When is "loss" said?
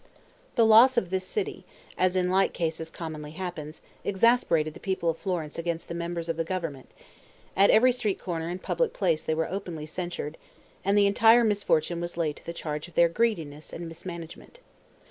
0.65-0.97